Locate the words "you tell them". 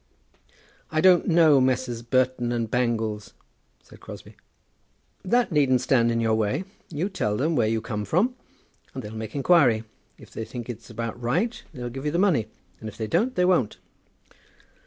6.89-7.55